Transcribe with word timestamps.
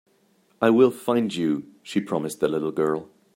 "I 0.63 0.71
will 0.71 0.89
find 0.89 1.31
you.", 1.35 1.63
she 1.83 1.99
promised 2.01 2.39
the 2.39 2.47
little 2.47 2.71
girl. 2.71 3.09